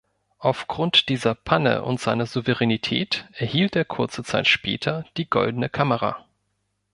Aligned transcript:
Aufgrund 0.39 1.09
dieser 1.09 1.35
Panne 1.35 1.83
und 1.83 1.99
seiner 1.99 2.25
Souveränität 2.25 3.27
erhielt 3.33 3.75
er 3.75 3.85
kurze 3.85 4.23
Zeit 4.23 4.47
später 4.47 5.05
die 5.15 5.29
Goldene 5.29 5.69
Kamera. 5.69 6.25